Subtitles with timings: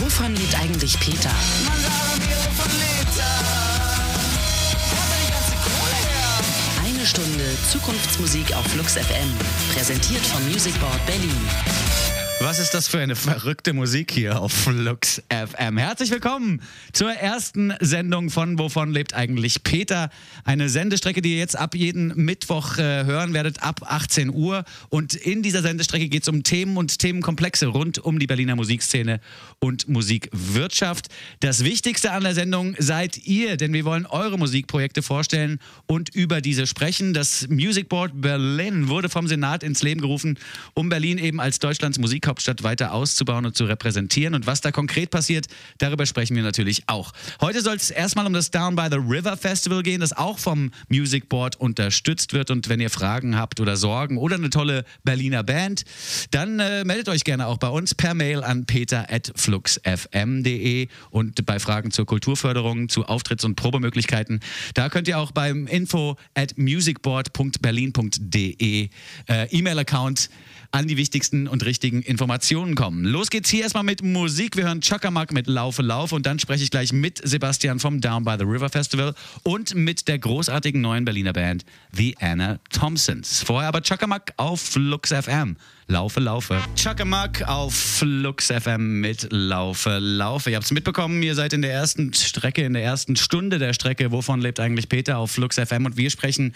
[0.00, 1.30] Wovon lebt eigentlich Peter?
[1.30, 1.34] Er?
[6.82, 6.84] Er?
[6.84, 9.32] Eine Stunde Zukunftsmusik auf Flux FM.
[9.72, 11.30] Präsentiert vom Music Board Berlin.
[12.44, 15.78] Was ist das für eine verrückte Musik hier auf Flux FM?
[15.78, 16.60] Herzlich willkommen
[16.92, 20.10] zur ersten Sendung von Wovon lebt eigentlich Peter?
[20.44, 24.64] Eine Sendestrecke, die ihr jetzt ab jeden Mittwoch äh, hören werdet, ab 18 Uhr.
[24.90, 29.20] Und in dieser Sendestrecke geht es um Themen und Themenkomplexe rund um die Berliner Musikszene
[29.58, 31.08] und Musikwirtschaft.
[31.40, 36.42] Das Wichtigste an der Sendung seid ihr, denn wir wollen eure Musikprojekte vorstellen und über
[36.42, 37.14] diese sprechen.
[37.14, 40.38] Das Music Board Berlin wurde vom Senat ins Leben gerufen,
[40.74, 44.34] um Berlin eben als Deutschlands Musikhauptstadt weiter auszubauen und zu repräsentieren.
[44.34, 45.46] Und was da konkret passiert,
[45.78, 47.12] darüber sprechen wir natürlich auch.
[47.40, 50.70] Heute soll es erstmal um das Down by the River Festival gehen, das auch vom
[50.88, 52.50] Music Board unterstützt wird.
[52.50, 55.84] Und wenn ihr Fragen habt oder Sorgen oder eine tolle Berliner Band,
[56.30, 61.90] dann äh, meldet euch gerne auch bei uns per Mail an peter.fluxfm.de und bei Fragen
[61.90, 64.40] zur Kulturförderung, zu Auftritts- und Probemöglichkeiten.
[64.74, 68.88] Da könnt ihr auch beim info at musicboard.berlin.de
[69.28, 70.30] äh, E-Mail-Account
[70.74, 73.04] an die wichtigsten und richtigen Informationen kommen.
[73.04, 74.56] Los geht's hier erstmal mit Musik.
[74.56, 78.24] Wir hören Chakamak mit Laufe, Laufe und dann spreche ich gleich mit Sebastian vom Down
[78.24, 79.14] by the River Festival
[79.44, 83.44] und mit der großartigen neuen Berliner Band The Anna Thompsons.
[83.44, 85.56] Vorher aber Chakamak auf Flux FM.
[85.86, 86.60] Laufe, Laufe.
[86.74, 90.50] Chakamak auf Flux FM mit Laufe, Laufe.
[90.50, 93.74] Ihr habt es mitbekommen, ihr seid in der ersten Strecke, in der ersten Stunde der
[93.74, 94.10] Strecke.
[94.10, 95.84] Wovon lebt eigentlich Peter auf Flux FM?
[95.84, 96.54] Und wir sprechen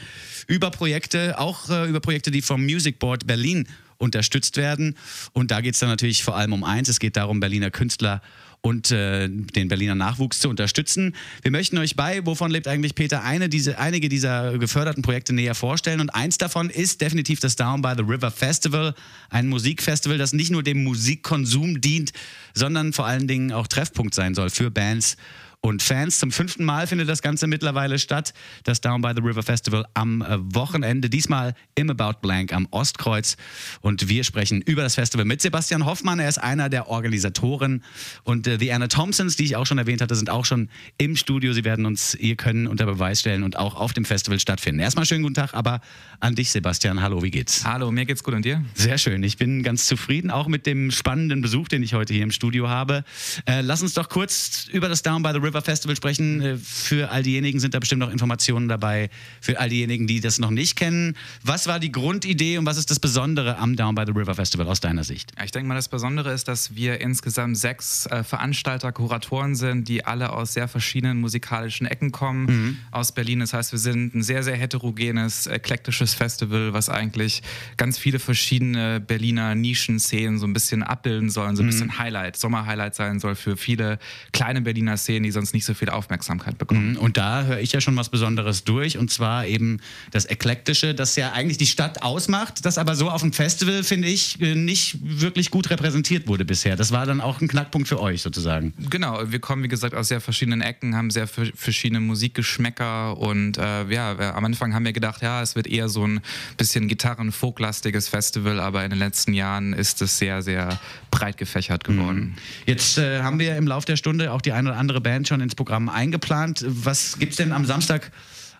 [0.48, 4.96] über Projekte, auch äh, über Projekte, die vom Music Board Berlin unterstützt werden.
[5.32, 6.88] Und da geht es dann natürlich vor allem um eins.
[6.88, 8.22] Es geht darum, Berliner Künstler
[8.60, 11.14] und äh, den Berliner Nachwuchs zu unterstützen.
[11.42, 15.55] Wir möchten euch bei Wovon lebt eigentlich Peter eine, diese, einige dieser geförderten Projekte näher
[15.55, 16.00] vorstellen.
[16.00, 18.94] Und eins davon ist definitiv das Down by the River Festival,
[19.30, 22.12] ein Musikfestival, das nicht nur dem Musikkonsum dient,
[22.55, 25.16] sondern vor allen Dingen auch Treffpunkt sein soll für Bands
[25.61, 26.19] und Fans.
[26.19, 28.33] Zum fünften Mal findet das Ganze mittlerweile statt.
[28.62, 31.11] Das Down by the River Festival am äh, Wochenende.
[31.11, 33.36] Diesmal im About Blank am Ostkreuz.
[33.80, 36.20] Und wir sprechen über das Festival mit Sebastian Hoffmann.
[36.20, 37.83] Er ist einer der Organisatoren.
[38.23, 41.17] Und äh, die Anna Thompsons, die ich auch schon erwähnt hatte, sind auch schon im
[41.17, 41.52] Studio.
[41.52, 44.80] Sie werden uns ihr Können unter Beweis stellen und auch auf dem Festival stattfinden.
[44.80, 45.80] Erstmal schönen guten Tag, aber
[46.20, 47.02] an dich, Sebastian.
[47.02, 47.64] Hallo, wie geht's?
[47.64, 48.64] Hallo, mir geht's gut und dir?
[48.74, 49.23] Sehr schön.
[49.24, 52.68] Ich bin ganz zufrieden, auch mit dem spannenden Besuch, den ich heute hier im Studio
[52.68, 53.02] habe.
[53.47, 56.41] Äh, lass uns doch kurz über das Down by the River Festival sprechen.
[56.41, 59.11] Äh, Für all diejenigen sind da bestimmt noch Informationen dabei.
[59.41, 61.17] Für all diejenigen, die das noch nicht kennen.
[61.42, 64.67] Was war die Grundidee und was ist das Besondere am Down by the River Festival
[64.69, 65.33] aus deiner Sicht?
[65.39, 69.89] Ja, ich denke mal, das Besondere ist, dass wir insgesamt sechs äh, Veranstalter, Kuratoren sind,
[69.89, 73.41] die alle aus sehr verschiedenen musikalischen Ecken kommen aus Berlin.
[73.41, 77.42] Das heißt, wir sind ein sehr, sehr heterogenes, eklektisches Festival, was eigentlich
[77.77, 82.95] ganz viele verschiedene Berliner Nischenszenen so ein bisschen abbilden soll, so ein bisschen Highlight, Sommerhighlight
[82.95, 83.98] sein soll für viele
[84.33, 86.96] kleine Berliner Szenen, die sonst nicht so viel Aufmerksamkeit bekommen.
[86.96, 91.14] Und da höre ich ja schon was Besonderes durch und zwar eben das Eklektische, das
[91.16, 94.98] ja eigentlich die Stadt ausmacht, das aber so auf dem Festival, finde ich, äh, nicht
[95.02, 96.74] wirklich gut repräsentiert wurde bisher.
[96.76, 98.74] Das war dann auch ein Knackpunkt für euch sozusagen.
[98.90, 103.58] Genau, wir kommen wie gesagt aus sehr verschiedenen Ecken, haben sehr ver- verschiedene Musikgeschmäcker und
[103.58, 106.20] äh, ja, wir- am Anfang haben wir gedacht, ja, es wird eher so ein
[106.56, 110.78] bisschen Gitarren-Folklastiges Festival, aber in den letzten Jahren ist es sehr, sehr
[111.10, 112.36] breit gefächert geworden.
[112.66, 115.40] Jetzt äh, haben wir im Laufe der Stunde auch die eine oder andere Band schon
[115.40, 116.64] ins Programm eingeplant.
[116.66, 118.11] Was gibt es denn am Samstag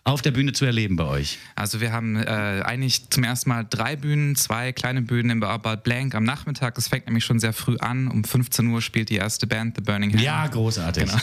[0.03, 1.37] auf der Bühne zu erleben bei euch?
[1.55, 5.81] Also wir haben äh, eigentlich zum ersten Mal drei Bühnen, zwei kleine Bühnen im About
[5.83, 6.75] Blank am Nachmittag.
[6.75, 8.07] Das fängt nämlich schon sehr früh an.
[8.07, 10.21] Um 15 Uhr spielt die erste Band, The Burning Hand.
[10.21, 11.09] Ja, großartig.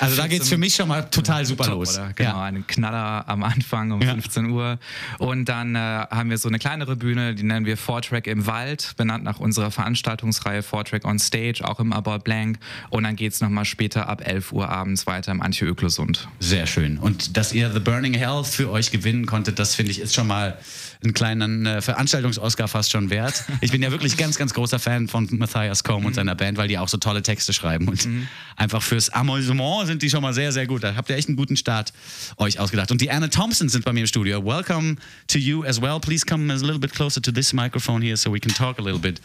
[0.00, 1.96] Also da geht es für mich schon mal total super Top, los.
[1.96, 2.12] Oder?
[2.14, 2.42] Genau, Ja.
[2.44, 4.12] einen Knaller am Anfang um Ja.
[4.12, 4.78] 15 Uhr.
[5.18, 8.94] Und dann äh, haben wir so eine kleinere Bühne, die nennen wir Four-Track im Wald,
[8.96, 12.58] benannt nach unserer Veranstaltungsreihe Four-Track on Stage, auch im About Blank.
[12.90, 16.28] Und dann geht es nochmal später ab 11 Uhr abends weiter im Antje Öklesund.
[16.40, 16.98] Sehr schön.
[16.98, 20.26] Und dass ihr The Burning Hell für euch gewinnen konntet, das finde ich ist schon
[20.26, 20.58] mal
[21.02, 23.44] einen kleinen äh, Veranstaltungs-Oscar fast schon wert.
[23.60, 26.68] Ich bin ja wirklich ganz, ganz großer Fan von Matthias Combe und seiner Band, weil
[26.68, 27.88] die auch so tolle Texte schreiben.
[27.88, 28.08] Und
[28.56, 30.82] einfach fürs Amüsement sind die schon mal sehr, sehr gut.
[30.82, 31.92] Da habt ihr echt einen guten Start
[32.36, 32.90] euch ausgedacht.
[32.90, 34.44] Und die Anna Thompson sind bei mir im Studio.
[34.44, 34.96] Welcome
[35.28, 36.00] to you as well.
[36.00, 38.82] Please come a little bit closer to this microphone here so we can talk a
[38.82, 39.20] little bit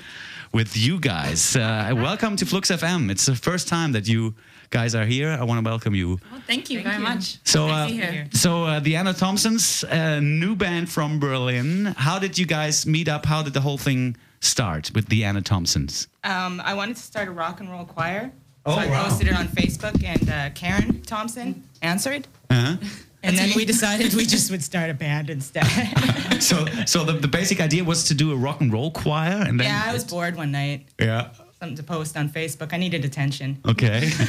[0.53, 1.55] with you guys.
[1.55, 3.09] Uh, welcome to Flux FM.
[3.09, 4.33] It's the first time that you
[4.69, 5.29] guys are here.
[5.39, 6.19] I want to welcome you.
[6.31, 7.37] Well, thank you very much.
[7.43, 8.27] So, Nice uh, to be here.
[8.31, 11.62] so uh, the Anna Thompsons, a new band from Berlin.
[11.97, 13.25] How did you guys meet up?
[13.25, 16.07] How did the whole thing start with the Anna Thompsons?
[16.23, 18.31] Um, I wanted to start a rock and roll choir.
[18.65, 19.03] Oh, so I wow.
[19.03, 22.27] posted it on Facebook, and uh, Karen Thompson answered.
[22.49, 22.77] Uh-huh.
[23.23, 25.65] And then we decided we just would start a band instead.
[26.43, 29.57] So, so the, the basic idea was to do a rock and roll choir, and
[29.57, 30.87] then yeah, I was bored one night.
[30.99, 31.29] yeah.
[31.63, 32.73] Something to post on Facebook.
[32.73, 33.59] I needed attention.
[33.67, 34.09] Okay.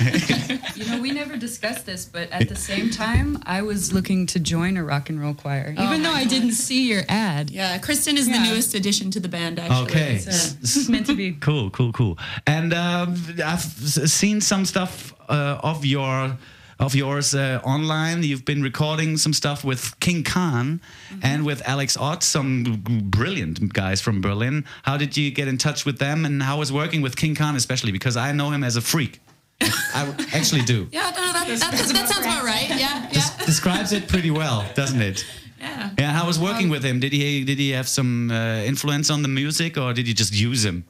[0.77, 4.41] You know, we never discussed this, but at the same time, I was looking to
[4.41, 7.51] join a rock and roll choir, even though I didn't see your ad.
[7.53, 9.83] Yeah, Kristen is the newest addition to the band, actually.
[9.85, 10.19] Okay.
[10.19, 11.31] So- S- meant to be.
[11.35, 12.19] Cool, cool, cool.
[12.49, 13.15] And um,
[13.45, 16.37] I've seen some stuff uh, of your
[16.85, 18.23] of yours uh, online.
[18.23, 20.83] You've been recording some stuff with King Khan
[21.23, 24.67] and with Alex Ott, some brilliant guys from Berlin.
[24.83, 27.57] How did you get in touch with them, and how was working with King Khan,
[27.57, 29.21] especially because I know him as a freak.
[29.63, 30.87] I actually do.
[30.93, 32.69] Yeah, no, that, that, that, that sounds about right.
[32.69, 33.47] Yeah, yeah.
[33.47, 35.25] Describes it pretty well, doesn't it?
[35.61, 35.91] Yeah.
[35.99, 36.13] Yeah.
[36.13, 37.01] How was working with him?
[37.01, 40.35] Did he did he have some uh, influence on the music, or did you just
[40.35, 40.85] use him?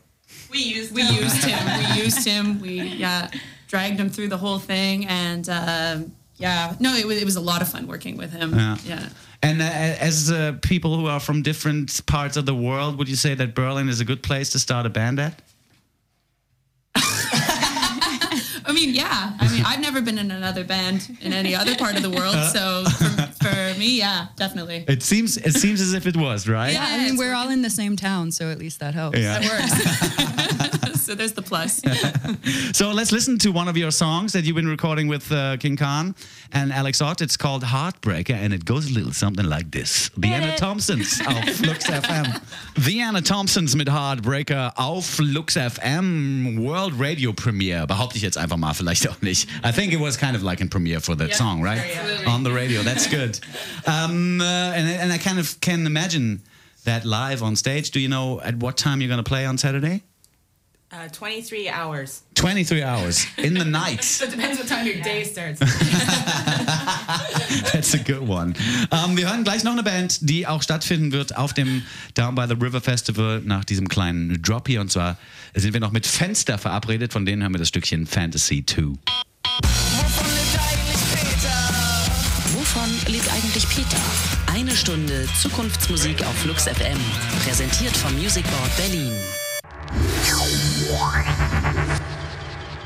[0.51, 1.79] We used we used him.
[1.79, 2.61] We used him.
[2.61, 3.31] We yeah
[3.75, 7.41] dragged him through the whole thing, and um, yeah, no, it was it was a
[7.41, 8.55] lot of fun working with him.
[8.55, 8.77] Yeah.
[8.85, 9.09] yeah.
[9.43, 13.17] And uh, as uh, people who are from different parts of the world, would you
[13.17, 15.43] say that Berlin is a good place to start a band at?
[18.67, 19.37] I mean, yeah.
[19.39, 22.37] I mean, I've never been in another band in any other part of the world,
[22.53, 24.85] so for, for me, yeah, definitely.
[24.89, 26.73] It seems it seems as if it was right.
[26.73, 26.87] Yeah.
[26.87, 29.19] I mean, we're all in the same town, so at least that helps.
[29.19, 29.39] Yeah.
[29.39, 30.95] That works.
[31.05, 31.81] so there's the plus.
[32.73, 35.77] So let's listen to one of your songs that you've been recording with uh, King
[35.77, 36.15] Khan
[36.53, 37.21] and Alex Ott.
[37.21, 41.61] It's called Heartbreaker, and it goes a little something like this: The Anna Thompsons auf
[41.61, 42.41] Lux FM.
[42.85, 47.87] The Anna Thompsons mit Heartbreaker auf Lux FM World Radio Premiere.
[47.87, 49.49] Behaupte ich jetzt einfach mal, vielleicht auch nicht.
[49.63, 51.83] I think it was kind of like a premiere for that song, right?
[52.27, 52.83] On the radio.
[52.83, 53.39] That's good.
[53.87, 56.43] Um, uh, and, and I kind of can imagine
[56.85, 57.91] that live on stage.
[57.91, 60.03] Do you know at what time you're going to play on Saturday?
[60.95, 62.23] Uh, 23 hours.
[62.35, 64.05] 23 hours in the night.
[64.05, 65.59] So it depends what time your day starts.
[67.73, 68.55] That's a good one.
[68.93, 71.83] Ähm, wir hören gleich noch eine Band, die auch stattfinden wird auf dem
[72.15, 74.81] Down by the River Festival nach diesem kleinen Drop hier.
[74.81, 75.19] Und zwar
[75.55, 77.13] sind wir noch mit Fenster verabredet.
[77.13, 78.83] Von denen haben wir das Stückchen Fantasy 2.
[78.83, 78.95] Wovon
[80.39, 81.59] lebt eigentlich Peter?
[82.53, 83.99] Wovon lebt eigentlich Peter?
[84.47, 87.01] Eine Stunde Zukunftsmusik auf Flux FM.
[87.45, 89.11] Präsentiert vom Music Board Berlin.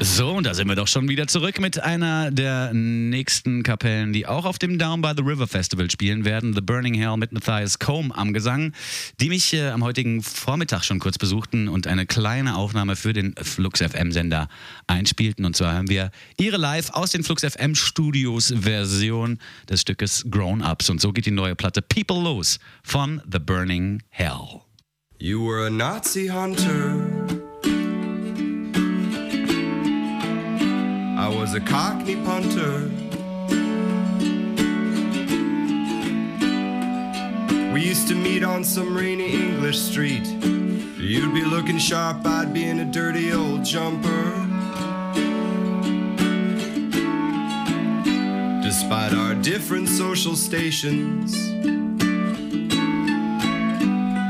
[0.01, 4.27] So, und da sind wir doch schon wieder zurück mit einer der nächsten Kapellen, die
[4.29, 6.55] auch auf dem Down by the River Festival spielen werden.
[6.55, 8.73] The Burning Hell mit Matthias Combe am Gesang,
[9.21, 13.35] die mich äh, am heutigen Vormittag schon kurz besuchten und eine kleine Aufnahme für den
[13.43, 14.49] Flux FM Sender
[14.87, 15.45] einspielten.
[15.45, 19.39] Und zwar haben wir ihre live aus den Flux FM Studios Version
[19.69, 20.91] des Stückes Grown Ups.
[20.91, 24.63] Und so geht die neue Platte People los von The Burning Hell.
[25.19, 27.48] You were a Nazi hunter.
[31.29, 32.89] I was a cockney punter.
[37.75, 40.27] We used to meet on some rainy English street.
[40.97, 44.47] You'd be looking sharp, I'd be in a dirty old jumper.
[48.63, 51.33] Despite our different social stations,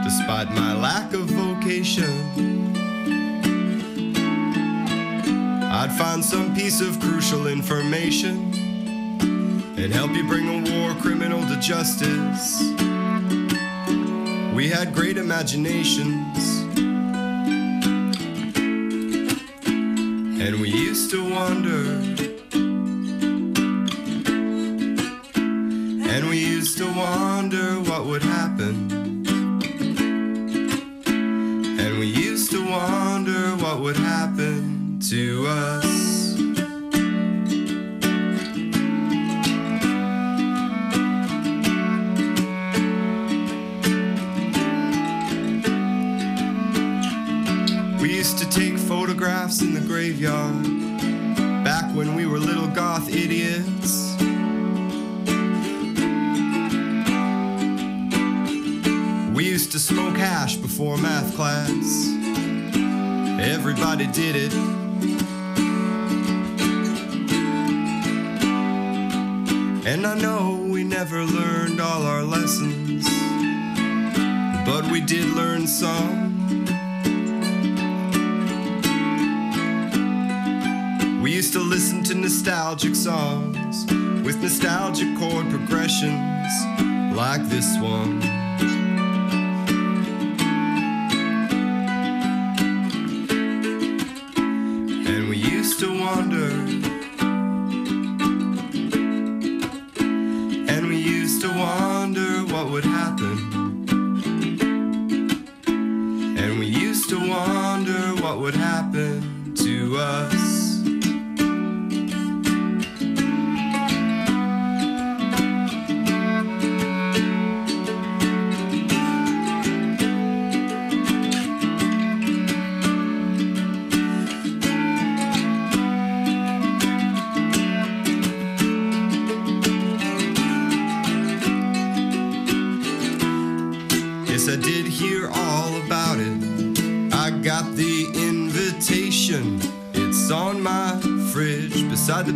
[0.03, 2.78] despite my lack of vocation.
[5.81, 8.53] I'd find some piece of crucial information
[9.79, 12.61] and help you bring a war criminal to justice.
[14.57, 16.63] We had great imaginations,
[20.43, 21.85] and we used to wonder.
[26.11, 28.88] And we used to wonder what would happen.
[48.31, 50.63] Used to take photographs in the graveyard
[51.65, 54.15] back when we were little goth idiots.
[59.35, 62.15] We used to smoke hash before math class.
[63.41, 64.53] Everybody did it.
[69.87, 73.09] And I know we never learned all our lessons,
[74.67, 76.28] but we did learn some.
[81.59, 83.85] To listen to nostalgic songs
[84.25, 86.53] with nostalgic chord progressions
[87.17, 88.23] like this one.
[95.05, 96.51] And we used to wonder.
[100.73, 103.37] And we used to wonder what would happen.
[106.39, 109.29] And we used to wonder what would happen
[109.89, 110.48] hear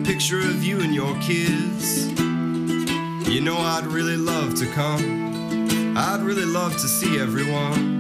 [0.05, 2.09] picture of you and your kids.
[3.29, 5.97] You know, I'd really love to come.
[5.97, 7.92] I'd really love to see everyone.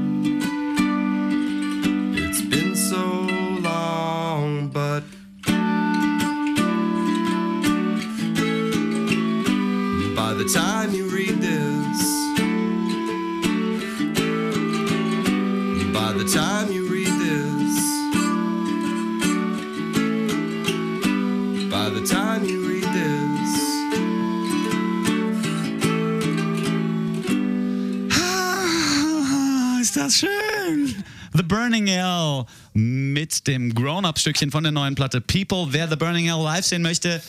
[33.46, 35.68] Dem Grown-Up-Stückchen von der neuen Platte People.
[35.70, 37.22] Wer The Burning Hell live sehen möchte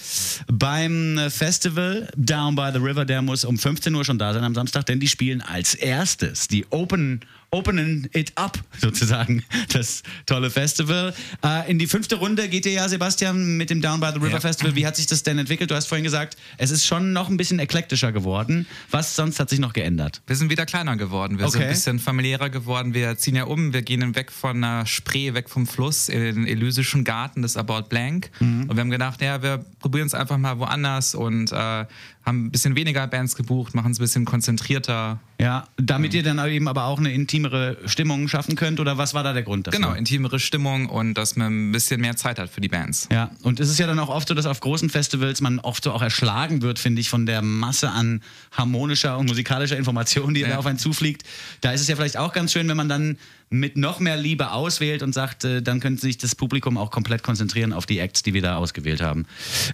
[0.51, 4.55] beim Festival Down by the River, der muss um 15 Uhr schon da sein am
[4.55, 7.22] Samstag, denn die spielen als erstes die Open
[7.53, 11.13] Opening It Up sozusagen, das tolle Festival.
[11.43, 14.31] Äh, in die fünfte Runde geht ihr ja, Sebastian, mit dem Down by the River
[14.33, 14.39] Ja.
[14.39, 14.75] Festival.
[14.75, 15.69] Wie hat sich das denn entwickelt?
[15.72, 18.65] Du hast vorhin gesagt, es ist schon noch ein bisschen eklektischer geworden.
[18.91, 20.22] Was sonst hat sich noch geändert?
[20.27, 21.38] Wir sind wieder kleiner geworden.
[21.39, 21.67] Wir sind Okay.
[21.69, 22.93] ein bisschen familiärer geworden.
[22.93, 23.72] Wir ziehen ja um.
[23.74, 27.83] Wir gehen weg von der Spree, weg vom Fluss in den Elysischen Garten des About
[27.89, 28.31] Blank.
[28.39, 28.63] Mhm.
[28.69, 31.86] Und wir haben gedacht, ja, wir probieren es einfach mal woanders und äh,
[32.25, 35.20] haben ein bisschen weniger Bands gebucht, machen es ein bisschen konzentrierter.
[35.42, 39.24] Ja, damit ihr dann eben aber auch eine intimere Stimmung schaffen könnt oder was war
[39.24, 39.80] da der Grund dafür?
[39.80, 43.10] Genau, intimere Stimmung und dass man ein bisschen mehr Zeit hat für die Bands.
[43.12, 45.84] Ja, und es ist ja dann auch oft so, dass auf großen Festivals man oft
[45.84, 50.42] so auch erschlagen wird, finde ich, von der Masse an harmonischer und musikalischer Information, die
[50.42, 50.50] Ja.
[50.50, 51.24] da auf einen zufliegt.
[51.62, 53.18] Da ist es ja vielleicht auch ganz schön, wenn man dann
[53.53, 57.22] mit noch mehr Liebe auswählt und sagt, äh, dann könnte sich das Publikum auch komplett
[57.22, 59.25] konzentrieren auf die Acts, die wir da ausgewählt haben.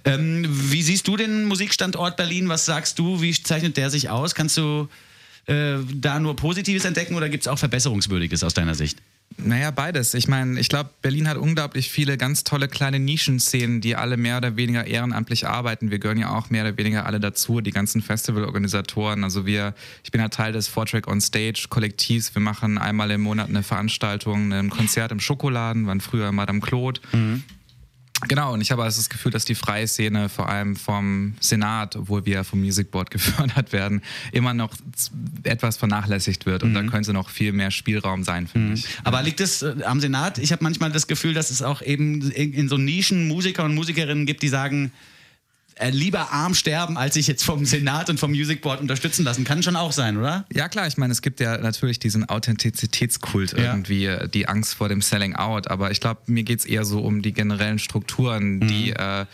[0.04, 2.48] Ähm, wie siehst du den Musikstandort Berlin?
[2.48, 3.22] Was sagst du?
[3.22, 4.34] Wie zeichnet der sich aus?
[4.34, 4.88] Kannst du
[5.46, 8.98] äh, da nur Positives entdecken oder gibt es auch Verbesserungswürdiges aus deiner Sicht?
[9.36, 10.14] Naja, beides.
[10.14, 14.36] Ich meine, ich glaube, Berlin hat unglaublich viele ganz tolle kleine Nischenszenen, die alle mehr
[14.36, 15.90] oder weniger ehrenamtlich arbeiten.
[15.90, 19.24] Wir gehören ja auch mehr oder weniger alle dazu, die ganzen Festivalorganisatoren.
[19.24, 22.34] Also wir, ich bin ja Teil des Vortrack on Stage Kollektivs.
[22.34, 27.00] Wir machen einmal im Monat eine Veranstaltung, ein Konzert im Schokoladen, waren früher Madame Claude.
[28.28, 31.96] Genau, und ich habe also das Gefühl, dass die freie Szene vor allem vom Senat,
[31.96, 34.70] obwohl wir ja vom Music Board gefördert werden, immer noch
[35.42, 36.62] etwas vernachlässigt wird.
[36.62, 38.86] Und da könnte noch viel mehr Spielraum sein, finde ich.
[39.04, 40.38] Aber liegt es äh, am Senat?
[40.38, 44.26] Ich habe manchmal das Gefühl, dass es auch eben in so Nischen Musiker und Musikerinnen
[44.26, 44.92] gibt, die sagen,
[45.80, 49.44] äh, lieber arm sterben, als sich jetzt vom Senat und vom Music Board unterstützen lassen.
[49.44, 50.44] Kann schon auch sein, oder?
[50.52, 53.58] Ja, klar, ich meine, es gibt ja natürlich diesen Authentizitätskult Ja.
[53.72, 56.84] irgendwie, äh, die Angst vor dem Selling Out, aber ich glaube, mir geht es eher
[56.84, 58.68] so um die generellen Strukturen, Mhm.
[58.68, 58.90] die.
[58.92, 59.26] Äh,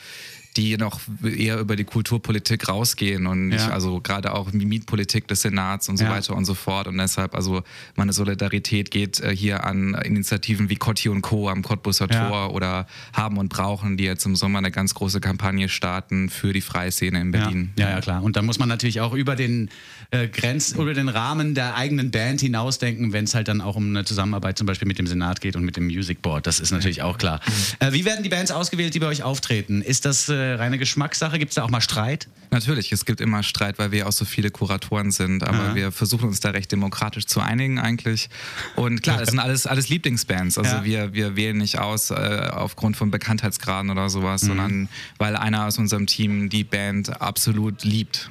[0.57, 3.57] die noch eher über die Kulturpolitik rausgehen und Ja.
[3.57, 6.11] ich, also gerade auch die Mietpolitik des Senats und so Ja.
[6.11, 6.87] weiter und so fort.
[6.89, 7.63] Und deshalb, also
[7.95, 11.49] meine Solidarität geht äh, hier an Initiativen wie Cotti und Co.
[11.49, 12.29] am Cottbusser Ja.
[12.29, 16.53] Tor oder Haben und Brauchen, die jetzt im Sommer eine ganz große Kampagne starten für
[16.53, 17.71] die Freiszene in Berlin.
[17.79, 18.23] Ja, ja, klar.
[18.23, 19.69] Und dann muss man natürlich auch über den
[20.11, 23.89] äh, Grenzen, über den Rahmen der eigenen Band hinausdenken, wenn es halt dann auch um
[23.89, 26.47] eine Zusammenarbeit zum Beispiel mit dem Senat geht und mit dem Music Board.
[26.47, 27.41] Das ist natürlich auch klar.
[27.81, 29.83] Äh, wie werden die Bands ausgewählt, die bei euch auftreten?
[29.83, 31.39] Ist das äh, reine Geschmackssache?
[31.39, 32.29] Gibt es da auch mal Streit?
[32.51, 36.29] Natürlich, es gibt immer Streit, weil wir auch so viele Kuratoren sind, aber wir versuchen
[36.29, 38.29] uns da recht demokratisch zu einigen eigentlich.
[38.77, 40.59] Und klar, das sind alles, alles Lieblingsbands.
[40.59, 40.85] Also Ja.
[40.85, 42.15] wir, wir wählen nicht aus äh,
[42.53, 44.47] aufgrund von Bekanntheitsgraden oder sowas, Mhm.
[44.47, 44.89] sondern
[45.19, 48.31] weil einer aus unserem Team die Band absolut liebt.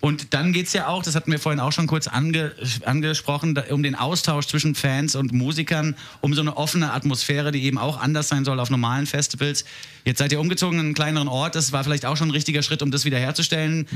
[0.00, 2.52] Und dann geht es ja auch, das hatten wir vorhin auch schon kurz ange,
[2.84, 7.62] angesprochen, da, um den Austausch zwischen Fans und Musikern, um so eine offene Atmosphäre, die
[7.64, 9.64] eben auch anders sein soll auf normalen Festivals.
[10.04, 12.62] Jetzt seid ihr umgezogen in einen kleineren Ort, das war vielleicht auch schon ein richtiger
[12.62, 13.86] Schritt, um das wieder herzustellen.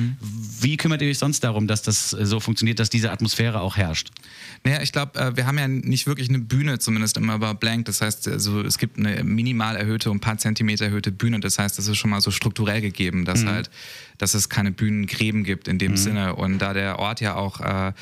[0.61, 3.77] Wie kümmert ihr euch sonst darum, dass das äh, so funktioniert, dass diese Atmosphäre auch
[3.77, 4.11] herrscht?
[4.65, 7.87] Naja, ich glaube, äh, wir haben ja nicht wirklich eine Bühne, zumindest immer bei Blank.
[7.87, 11.41] Das heißt, also, es gibt eine minimal erhöhte, um ein paar Zentimeter erhöhte Bühne.
[11.41, 13.71] Das heißt, das ist schon mal so strukturell gegeben, dass halt,
[14.19, 16.35] dass es keine Bühnengräben gibt in dem Sinne.
[16.35, 17.93] Und da der Ort ja auch äh,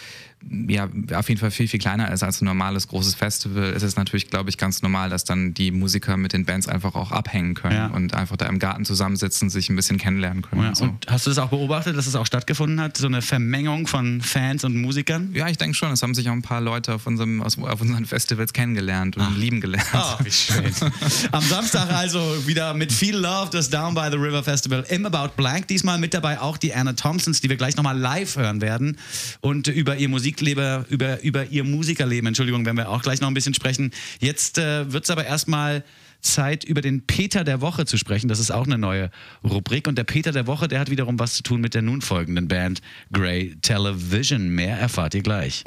[0.69, 3.97] ja, auf jeden Fall viel, viel kleiner ist als ein normales großes Festival, ist es
[3.97, 7.55] natürlich, glaube ich, ganz normal, dass dann die Musiker mit den Bands einfach auch abhängen
[7.55, 7.87] können Ja.
[7.89, 10.63] und einfach da im Garten zusammensitzen, sich ein bisschen kennenlernen können.
[10.63, 10.85] Ja, und so.
[10.85, 14.21] Und hast du das auch beobachtet, dass es auch stattgefunden hat, so eine Vermengung von
[14.21, 15.31] Fans und Musikern?
[15.35, 15.91] Ja, ich denke schon.
[15.93, 19.37] Es haben sich auch ein paar Leute auf, unserem, aus, auf unseren Festivals kennengelernt und
[19.39, 19.87] lieben gelernt.
[19.93, 20.65] Ah, wie schön.
[21.33, 25.33] Am Samstag also wieder mit viel Love das Down by the River Festival im About
[25.37, 25.67] Blank.
[25.69, 28.99] Diesmal mit dabei auch die Anna Thompsons, die wir gleich nochmal live hören werden.
[29.41, 33.35] Und über ihr Musikleben, über, über ihr Musikerleben, Entschuldigung, werden wir auch gleich noch ein
[33.35, 33.93] bisschen sprechen.
[34.21, 35.85] Jetzt äh, wird es aber erstmal
[36.21, 38.29] Zeit, über den Peter der Woche zu sprechen.
[38.29, 39.11] Das ist auch eine neue
[39.43, 39.89] Rubrik.
[39.89, 42.47] Und der Peter der Woche, der hat wiederum was zu tun mit der nun folgenden
[42.47, 44.49] Band Grey Television.
[44.49, 45.65] Mehr erfahrt ihr gleich.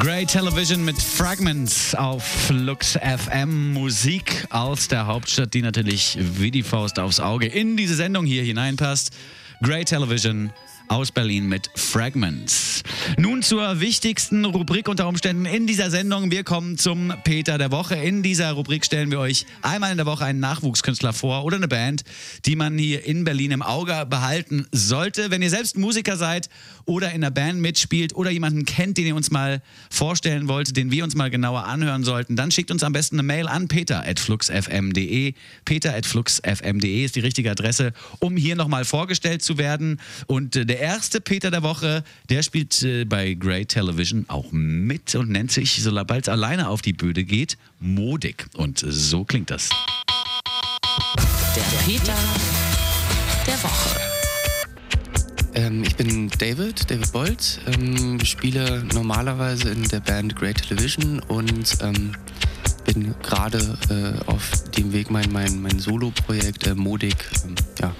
[0.00, 3.72] Grey Television mit Fragments auf Flux FM.
[3.72, 8.42] Musik aus der Hauptstadt, die natürlich wie die Faust aufs Auge in diese Sendung hier
[8.42, 9.12] hineinpasst.
[9.62, 10.50] Grey Television
[10.90, 12.82] aus Berlin mit Fragments.
[13.16, 16.32] Nun zur wichtigsten Rubrik unter Umständen in dieser Sendung.
[16.32, 17.94] Wir kommen zum Peter der Woche.
[17.94, 21.68] In dieser Rubrik stellen wir euch einmal in der Woche einen Nachwuchskünstler vor oder eine
[21.68, 22.02] Band,
[22.44, 25.30] die man hier in Berlin im Auge behalten sollte.
[25.30, 26.48] Wenn ihr selbst Musiker seid
[26.86, 30.90] oder in einer Band mitspielt oder jemanden kennt, den ihr uns mal vorstellen wollt, den
[30.90, 35.34] wir uns mal genauer anhören sollten, dann schickt uns am besten eine Mail an peter.fluxfm.de.
[35.64, 40.00] Peter.fluxfm.de ist die richtige Adresse, um hier nochmal vorgestellt zu werden.
[40.26, 45.14] Und äh, der erste Peter der Woche, der spielt äh, bei Grey Television auch mit
[45.14, 48.46] und nennt sich, sobald es alleine auf die Bühne geht, Modig.
[48.54, 49.68] Und so klingt das.
[51.54, 52.14] Der Peter
[53.46, 54.00] der Woche.
[55.54, 61.76] Ähm, ich bin David, David Bolt, ähm, spiele normalerweise in der Band Great Television und
[61.82, 62.12] ähm,
[62.84, 63.58] bin gerade
[63.90, 67.94] äh, auf dem Weg, mein, mein, mein Solo-Projekt äh, Modig ähm, ja,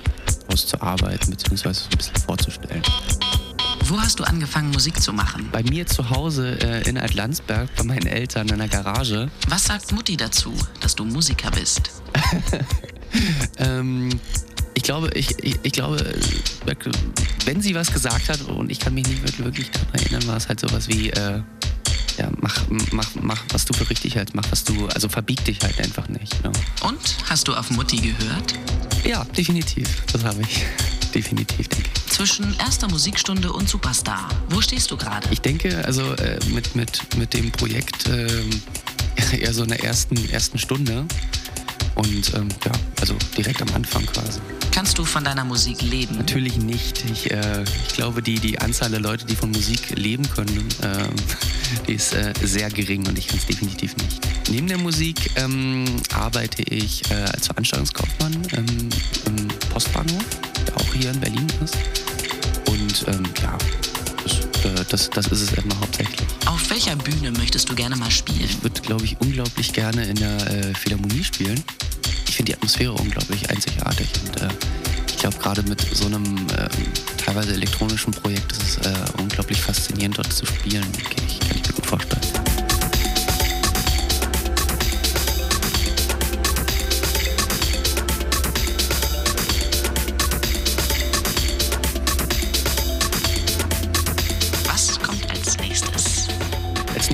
[0.53, 1.73] auszuarbeiten bzw.
[1.73, 2.83] so ein bisschen vorzustellen.
[3.85, 5.49] Wo hast du angefangen, Musik zu machen?
[5.51, 9.91] Bei mir zu Hause äh, in Altlandsberg, bei meinen Eltern in der Garage, Was sagt
[9.93, 11.91] Mutti dazu, dass du Musiker bist?
[13.59, 14.21] Ähm,
[14.75, 16.75] ich glaube, ich, ich, ich glaube, äh,
[17.45, 20.37] wenn sie was gesagt hat und ich kann mich nicht wirklich, wirklich daran erinnern, war
[20.37, 21.43] es halt sowas wie, äh,
[22.19, 22.57] ja, mach,
[22.93, 26.09] mach, mach, was du für richtig hältst, mach, was du, also verbieg dich halt einfach
[26.09, 26.43] nicht.
[26.45, 26.53] Ne?
[26.83, 28.55] Und hast du auf Mutti gehört?
[29.05, 30.65] Ja, definitiv, das habe ich.
[31.15, 32.13] Definitiv, denke ich.
[32.13, 34.29] Zwischen erster Musikstunde und Superstar.
[34.51, 35.27] Wo stehst du gerade?
[35.31, 38.51] Ich denke, also äh, mit, mit, mit dem Projekt ähm,
[39.33, 41.07] eher so in der ersten, ersten Stunde
[41.97, 44.41] und ähm, ja, also direkt am Anfang quasi.
[44.71, 46.17] Kannst du von deiner Musik leben?
[46.17, 47.05] Natürlich nicht.
[47.11, 51.15] Ich, äh, ich glaube, die, die Anzahl der Leute, die von Musik leben können, ähm,
[51.89, 54.30] die ist äh, sehr gering und ich kann es definitiv nicht.
[54.51, 58.89] Neben der Musik ähm, arbeite ich äh, als Veranstaltungskaufmann ähm,
[59.27, 60.25] im Postbahnhof,
[60.67, 61.79] der auch hier in Berlin ist.
[62.67, 63.57] Und ähm, ja,
[64.25, 66.27] das, äh, das, das ist es erstmal hauptsächlich.
[66.47, 68.41] Auf welcher Bühne möchtest du gerne mal spielen?
[68.45, 71.63] Ich würde, glaube ich, unglaublich gerne in der äh, Philharmonie spielen.
[72.27, 74.49] Ich finde die Atmosphäre unglaublich einzigartig und äh,
[75.07, 76.69] ich glaube gerade mit so einem ähm,
[77.19, 80.87] teilweise elektronischen Projekt ist es äh, unglaublich faszinierend dort zu spielen.
[81.05, 82.30] Okay, ich kann ich mir gut vorstellen.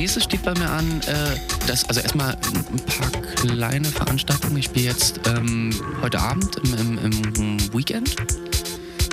[0.07, 4.57] Nächstes steht bei mir an, äh, das, also erstmal ein paar kleine Veranstaltungen.
[4.57, 8.15] Ich spiele jetzt ähm, heute Abend im, im, im Weekend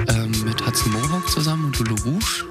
[0.09, 2.45] ähm, mit Hudson Mohawk zusammen und Lulu Rouge.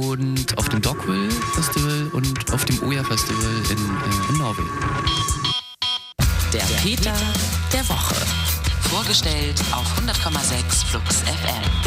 [0.00, 4.70] Und auf dem Dogville Festival und auf dem Oya Festival in, äh, in Norwegen.
[6.54, 7.12] Der Peter
[7.70, 8.14] der Woche.
[8.88, 11.77] Vorgestellt auf 100,6 Flux FM.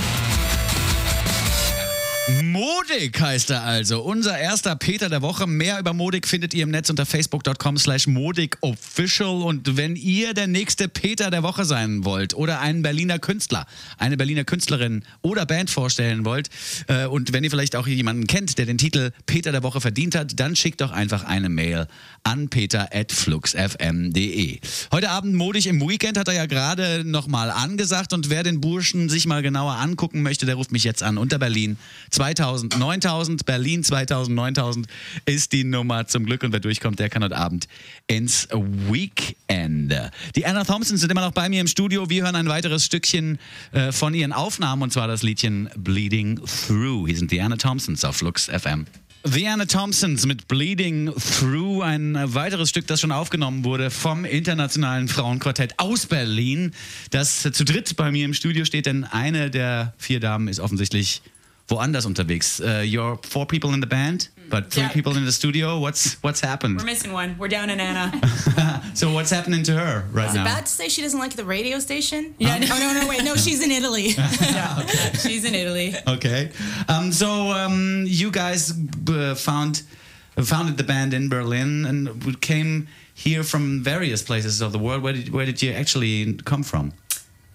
[2.72, 4.02] Modig heißt er also.
[4.02, 5.46] Unser erster Peter der Woche.
[5.46, 9.42] Mehr über Modig findet ihr im Netz unter facebook.com slash modigofficial.
[9.42, 13.66] Und wenn ihr der nächste Peter der Woche sein wollt oder einen Berliner Künstler,
[13.98, 16.50] eine Berliner Künstlerin oder Band vorstellen wollt
[16.88, 20.16] äh, und wenn ihr vielleicht auch jemanden kennt, der den Titel Peter der Woche verdient
[20.16, 21.88] hat, dann schickt doch einfach eine Mail
[22.24, 24.60] an peter.fluxfm.de.
[24.92, 29.10] Heute Abend Modig im Weekend hat er ja gerade nochmal angesagt und wer den Burschen
[29.10, 31.78] sich mal genauer angucken möchte, der ruft mich jetzt an unter Berlin
[32.12, 34.88] 2000, 9000, Berlin 2000, 9000
[35.26, 37.68] ist die Nummer zum Glück und wer durchkommt, der kann heute Abend
[38.08, 39.94] ins Weekend.
[40.36, 42.10] Die Anna Thompson sind immer noch bei mir im Studio.
[42.10, 43.40] Wir hören ein weiteres Stückchen
[43.72, 47.08] äh, von ihren Aufnahmen und zwar das Liedchen Bleeding Through.
[47.08, 48.86] Hier sind die Anna Thompsons auf Flux FM.
[49.24, 55.08] The Anna Thompsons mit Bleeding Through, ein weiteres Stück, das schon aufgenommen wurde vom internationalen
[55.08, 56.72] Frauenquartett aus Berlin,
[57.12, 61.22] das zu dritt bei mir im Studio steht, denn eine der vier Damen ist offensichtlich
[61.72, 62.60] woanders unterwegs.
[62.60, 64.94] Uh, you're four people in the band, but three Yeah.
[64.94, 65.80] people in the studio.
[65.80, 66.78] What's what's happened?
[66.78, 67.36] We're missing one.
[67.40, 68.12] We're down in Anna.
[68.94, 70.44] So what's happening to her right Is it now?
[70.56, 72.36] bad to say she doesn't like the radio station?
[72.40, 73.24] Yeah, Oh, no, no, wait.
[73.24, 74.08] No, she's in Italy.
[74.18, 74.86] yeah.
[75.24, 75.96] She's in Italy.
[76.08, 76.50] Okay.
[76.90, 77.28] Um, so
[77.62, 78.74] um, you guys
[79.08, 79.84] uh, found
[80.44, 85.02] founded the band in Berlin and came here from various places of the world.
[85.04, 86.92] Where did where did you actually come from?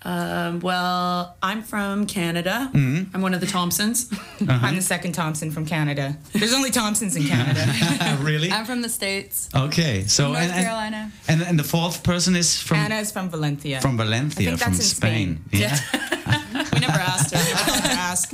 [0.07, 2.71] Um, well, I'm from Canada.
[2.73, 3.13] Mm-hmm.
[3.15, 4.09] I'm one of the Thompsons.
[4.13, 4.59] Uh-huh.
[4.67, 6.17] I'm the second Thompson from Canada.
[6.33, 7.67] There's only Thompsons in Canada.
[8.23, 8.53] really?
[8.53, 9.49] I'm from the States.
[9.53, 11.13] Okay, so North and, and, Carolina.
[11.27, 13.81] and and the fourth person is from Anna is from Valencia.
[13.81, 15.43] from Valencia, I think from that's in Spain.
[15.49, 15.61] Spain.
[15.61, 15.77] Yeah.
[16.73, 17.43] we never asked her.
[17.43, 18.33] Never ask.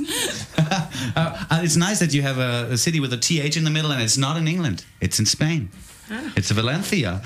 [1.15, 3.91] Uh, it's nice that you have a, a city with a th in the middle,
[3.91, 5.69] and it's not in England; it's in Spain.
[6.35, 7.21] It's Valencia.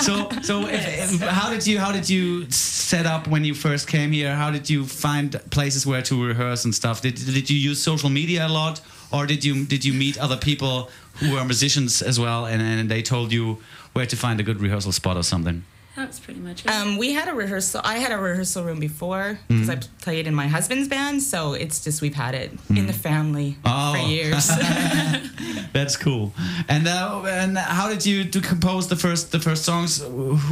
[0.00, 2.46] so, so if, if- how did you how did you
[2.86, 4.34] set up when you first came here?
[4.34, 7.00] How did you find places where to rehearse and stuff?
[7.02, 8.80] Did did you use social media a lot,
[9.12, 12.88] or did you did you meet other people who were musicians as well, and, and
[12.90, 13.58] they told you
[13.94, 15.64] where to find a good rehearsal spot or something?
[15.96, 16.70] That's pretty much it.
[16.70, 17.80] Um, we had a rehearsal.
[17.82, 21.22] I had a rehearsal room before because I played in my husband's band.
[21.22, 23.94] So it's just we've had it in the family Oh.
[23.94, 24.46] for years.
[25.72, 26.32] That's cool.
[26.68, 30.02] And uh, and how did you to compose the first the first songs?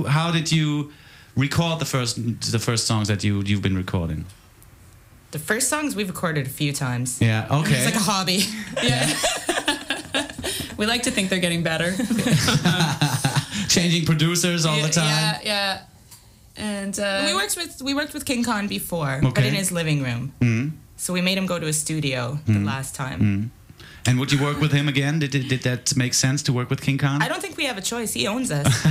[0.08, 0.92] How did you
[1.36, 2.16] record the first
[2.52, 4.24] the first songs that you you've been recording?
[5.30, 7.20] the first songs we've recorded a few times.
[7.20, 7.48] Yeah.
[7.50, 7.74] Okay.
[7.74, 8.44] It's like a hobby.
[8.82, 9.12] Yeah.
[10.78, 11.90] we like to think they're getting better.
[13.68, 15.06] Changing producers all the time.
[15.08, 15.80] Yeah, yeah.
[16.56, 20.02] And uh, we worked with we worked with King Khan before, but in his living
[20.04, 20.32] room.
[20.40, 20.70] Mhm.
[20.96, 23.20] So we made him go to a studio the last time.
[23.20, 23.50] Mm.
[24.06, 25.18] And would you work with him again?
[25.18, 27.22] Did, did, did that make sense to work with King Khan?
[27.22, 28.12] I don't think we have a choice.
[28.12, 28.66] He owns us.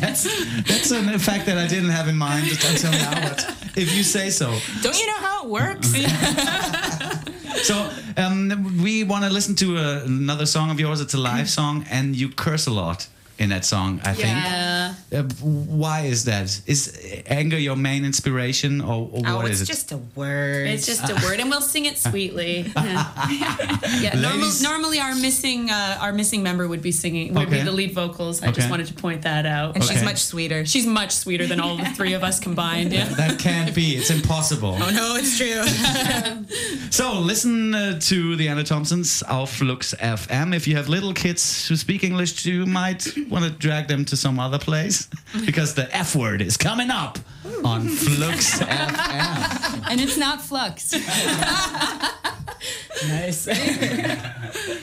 [0.00, 0.24] that's
[0.64, 3.28] that's a fact that I didn't have in mind until now.
[3.28, 3.44] But
[3.76, 5.94] if you say so, don't you know how it works?
[7.62, 11.00] so um, we want to listen to uh, another song of yours.
[11.00, 13.06] It's a live song, and you curse a lot
[13.38, 14.00] in that song.
[14.04, 14.28] I think.
[14.28, 14.94] yeah.
[15.12, 16.60] Uh, why is that?
[16.66, 19.66] Is anger your main inspiration, or, or oh, what it's is it?
[19.66, 20.66] just a word.
[20.66, 22.70] It's just a word, and we'll sing it sweetly.
[22.76, 27.58] yeah, normal, normally our missing uh, our missing member would be singing would Okay.
[27.58, 28.42] be the lead vocals.
[28.42, 28.56] I Okay.
[28.56, 29.74] just wanted to point that out.
[29.76, 30.64] and she's much sweeter.
[30.66, 32.92] She's much sweeter than all the three of us combined.
[32.92, 33.04] Yeah.
[33.14, 33.96] that can't be.
[33.96, 34.76] It's impossible.
[34.80, 35.64] oh no, it's true.
[36.90, 40.54] So listen uh, to the Anna Thompsons auf Flux FM.
[40.56, 44.16] If you have little kids who speak English, you might want to drag them to
[44.16, 45.08] some other place
[45.46, 47.18] because the F word is coming up
[47.64, 49.90] on Flux FM.
[49.90, 50.92] And it's not flux.
[53.08, 53.42] nice.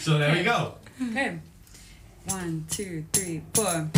[0.04, 0.76] So there we go.
[1.12, 1.40] Okay.
[2.28, 3.90] One, two, three, four.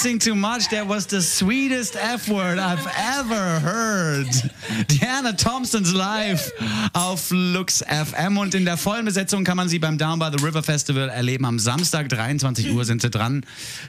[0.00, 0.68] Promising too much.
[0.70, 4.28] That was the sweetest F word I've ever heard.
[4.88, 6.52] Diana Thompson's live
[6.94, 10.42] auf Lux FM und in der vollen Besetzung kann man sie beim Down by the
[10.42, 11.44] River Festival erleben.
[11.44, 13.44] Am Samstag 23 Uhr sind sie dran.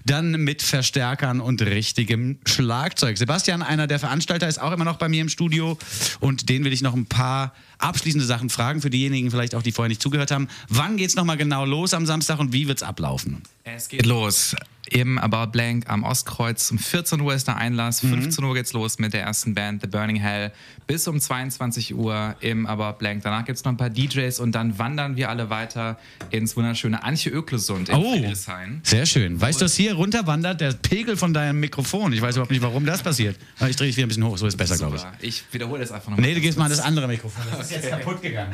[0.05, 3.17] Dann mit Verstärkern und richtigem Schlagzeug.
[3.17, 5.77] Sebastian, einer der Veranstalter, ist auch immer noch bei mir im Studio
[6.19, 9.71] und den will ich noch ein paar abschließende Sachen fragen für diejenigen vielleicht auch, die
[9.71, 10.49] vorher nicht zugehört haben.
[10.67, 13.43] Wann geht's nochmal genau los am Samstag und wie wird's ablaufen?
[13.63, 14.55] Es geht los.
[14.93, 16.69] Im About Blank am Ostkreuz.
[16.69, 18.01] Um 14 Uhr ist der Einlass.
[18.01, 20.51] 15 Uhr geht's los mit der ersten Band, The Burning Hell.
[20.85, 23.23] Bis um 22 Uhr im About Blank.
[23.23, 25.97] Danach gibt's noch ein paar DJs und dann wandern wir alle weiter
[26.29, 28.81] ins wunderschöne Antje Öklesund in Oh, Friedrichshain.
[28.83, 29.39] sehr schön.
[29.39, 32.11] Weißt du, dass hier runterwandert der Pegel von deinem Mikrofon?
[32.11, 33.37] Ich weiß überhaupt nicht, warum das passiert.
[33.59, 35.03] Aber ich drehe dich wieder ein bisschen hoch, so ist besser, glaube ich.
[35.25, 36.27] Ich wiederhole das einfach nochmal.
[36.27, 37.43] Nee, du gehst mal an das andere Mikrofon.
[37.49, 38.51] Das ist jetzt kaputt gegangen.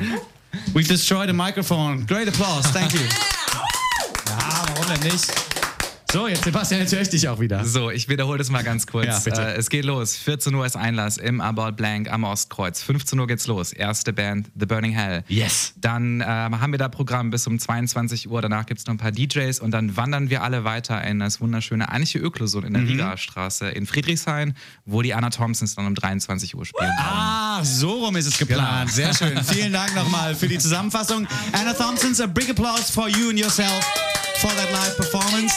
[0.72, 2.06] We've destroyed a microphone.
[2.06, 2.68] Great applause.
[2.72, 3.00] Thank you.
[3.00, 5.26] Ja, warum denn nicht?
[6.10, 7.66] So, jetzt Sebastian, jetzt höre ich dich auch wieder.
[7.66, 9.04] So, ich wiederhole das mal ganz kurz.
[9.06, 9.42] Ja, bitte.
[9.42, 10.16] Äh, es geht los.
[10.16, 12.80] 14 Uhr ist Einlass im About Blank am Ostkreuz.
[12.82, 13.74] 15 Uhr geht's los.
[13.74, 15.22] Erste Band, The Burning Hell.
[15.28, 15.74] Yes.
[15.76, 18.40] Dann äh, haben wir da Programm bis um 22 Uhr.
[18.40, 21.90] Danach gibt's noch ein paar DJs und dann wandern wir alle weiter in das wunderschöne
[21.90, 22.88] Anche Öklosund in der Mhm.
[22.88, 24.54] Rigastraße in Friedrichshain,
[24.86, 26.90] wo die Anna Thompsons dann um 23 Uhr spielen.
[26.98, 28.90] Ah, so rum ist es geplant.
[28.90, 29.36] Sehr schön.
[29.44, 31.28] Vielen Dank nochmal für die Zusammenfassung.
[31.52, 33.84] Anna Thompsons, a big applause for you and yourself
[34.40, 35.54] for that live performance.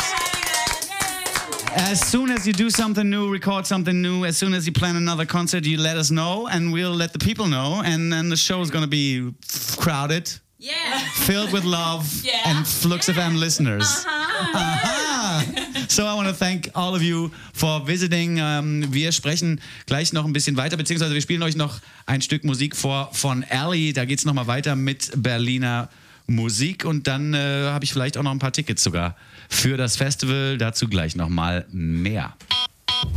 [1.73, 4.95] As soon as you do something new, record something new, as soon as you plan
[4.95, 7.81] another concert, you let us know and we'll let the people know.
[7.83, 9.31] And then the show is going to be
[9.77, 10.29] crowded,
[10.59, 10.99] Yeah.
[11.25, 12.41] filled with love Yeah.
[12.45, 14.05] and Flux of FM listeners.
[14.07, 15.43] Aha.
[15.87, 18.37] So I want to thank all of you for visiting.
[18.37, 22.43] Ähm, wir sprechen gleich noch ein bisschen weiter, beziehungsweise wir spielen euch noch ein Stück
[22.43, 23.91] Musik vor von Ali.
[23.93, 25.89] Da geht es nochmal weiter mit Berliner
[26.35, 29.15] Musik und dann äh, habe ich vielleicht auch noch ein paar Tickets sogar
[29.49, 30.57] für das Festival.
[30.57, 32.35] Dazu gleich nochmal mehr.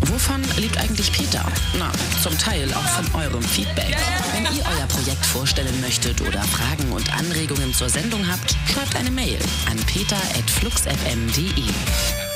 [0.01, 1.45] Wovon lebt eigentlich Peter?
[1.79, 3.95] Na, zum Teil auch von eurem Feedback.
[4.33, 9.11] Wenn ihr euer Projekt vorstellen möchtet oder Fragen und Anregungen zur Sendung habt, schreibt eine
[9.11, 9.39] Mail
[9.71, 12.34] an peter.fluxfm.de.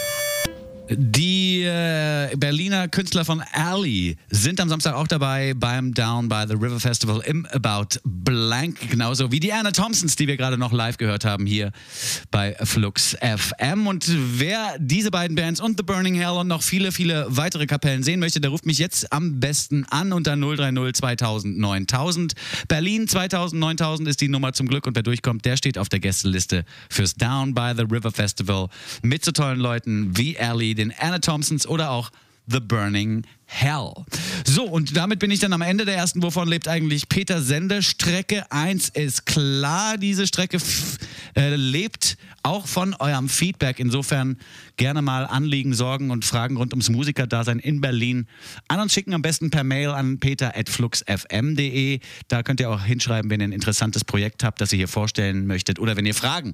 [0.90, 6.54] Die äh, Berliner Künstler von Ali sind am Samstag auch dabei beim Down by the
[6.54, 10.96] River Festival im About Blank, genauso wie die Anna Thompsons, die wir gerade noch live
[10.96, 11.72] gehört haben hier
[12.30, 13.86] bei Flux FM.
[13.86, 18.02] Und wer diese beiden Bands und The Burning Hell und noch viele, viele weitere Kapellen
[18.02, 22.32] sehen möchte, der ruft mich jetzt am besten an unter 030 2000 9000.
[22.66, 26.00] Berlin 2000 9000 ist die Nummer zum Glück und wer durchkommt, der steht auf der
[26.00, 28.68] Gästeliste fürs Down by the River Festival
[29.02, 32.10] mit so tollen Leuten wie Ali, den Anna Thompsons oder auch
[32.46, 33.92] The Burning Hell.
[34.44, 37.82] So, und damit bin ich dann am Ende der ersten Wovon lebt eigentlich Peter Sende
[37.82, 38.44] Strecke.
[38.52, 40.58] Eins ist klar, diese Strecke
[41.34, 43.78] äh, lebt auch von eurem Feedback.
[43.78, 44.36] Insofern
[44.76, 48.26] gerne mal Anliegen, Sorgen und Fragen rund ums Musikerdasein in Berlin
[48.68, 49.14] an uns schicken.
[49.14, 52.00] Am besten per Mail an peter.fluxfm.de.
[52.28, 55.46] Da könnt ihr auch hinschreiben, wenn ihr ein interessantes Projekt habt, das ihr hier vorstellen
[55.46, 55.78] möchtet.
[55.78, 56.52] Oder wenn ihr Fragen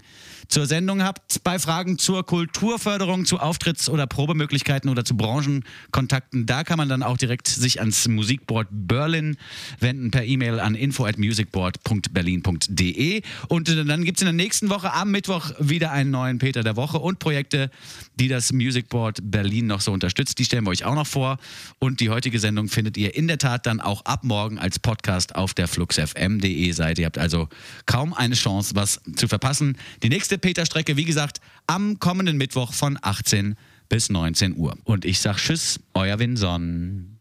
[0.48, 6.46] zur Sendung habt, bei Fragen zur Kulturförderung, zu Auftritts- oder Probemöglichkeiten oder zu Branchenkontakten.
[6.46, 9.36] Da kann man dann auch direkt sich ans Musikboard Berlin
[9.80, 13.22] wenden per E-Mail an info at musicboard.berlin.de.
[13.48, 16.62] Und äh, dann gibt es in der nächsten Woche am Mittwoch wieder einen neuen Peter
[16.62, 17.70] der Woche und Projekte,
[18.18, 20.38] die das Musicboard Berlin noch so unterstützt.
[20.38, 21.38] Die stellen wir euch auch noch vor.
[21.78, 25.34] Und die heutige Sendung findet ihr in der Tat dann auch ab morgen als Podcast
[25.34, 27.02] auf der fluxfm.de Seite.
[27.02, 27.48] Ihr habt also
[27.86, 29.76] kaum eine Chance, was zu verpassen.
[30.02, 33.56] Die nächste Peter-Strecke, wie gesagt, am kommenden Mittwoch von 18
[33.94, 34.76] bis 19 Uhr.
[34.82, 37.13] Und ich sag Tschüss, euer Winson.